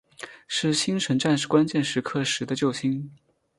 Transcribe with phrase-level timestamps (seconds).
[0.47, 3.11] 是星神战士关键时刻时的救星。